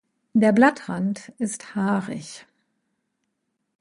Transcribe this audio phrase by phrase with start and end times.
[0.33, 2.47] Der Blattrand ist haarig.